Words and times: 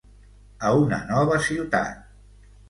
A 0.69 0.71
una 0.85 0.99
nova 1.11 1.37
ciutat. 1.49 2.11